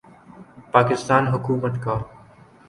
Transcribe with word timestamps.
پاکستان 0.71 1.27
حکومت 1.27 1.73
کا 1.83 1.95